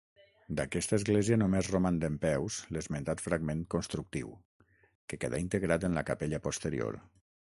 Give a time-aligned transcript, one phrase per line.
[0.59, 4.33] D'aquesta església només roman dempeus l'esmentat fragment constructiu,
[5.13, 6.99] que quedà integrat en la capella posterior.